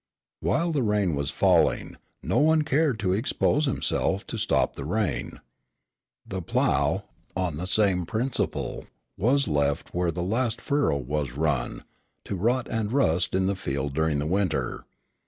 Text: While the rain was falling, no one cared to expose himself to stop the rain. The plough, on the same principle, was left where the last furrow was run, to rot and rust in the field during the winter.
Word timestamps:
While 0.39 0.71
the 0.71 0.81
rain 0.81 1.13
was 1.13 1.29
falling, 1.29 1.95
no 2.23 2.39
one 2.39 2.63
cared 2.63 2.97
to 3.01 3.13
expose 3.13 3.65
himself 3.65 4.25
to 4.25 4.37
stop 4.39 4.73
the 4.73 4.83
rain. 4.83 5.41
The 6.25 6.41
plough, 6.41 7.03
on 7.37 7.57
the 7.57 7.67
same 7.67 8.07
principle, 8.07 8.85
was 9.15 9.47
left 9.47 9.93
where 9.93 10.09
the 10.09 10.23
last 10.23 10.59
furrow 10.59 10.97
was 10.97 11.33
run, 11.33 11.83
to 12.25 12.35
rot 12.35 12.67
and 12.67 12.91
rust 12.91 13.35
in 13.35 13.45
the 13.45 13.55
field 13.55 13.93
during 13.93 14.17
the 14.17 14.25
winter. 14.25 14.85